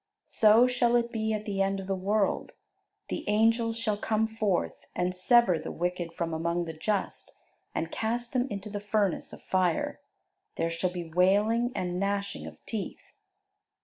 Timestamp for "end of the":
1.61-1.93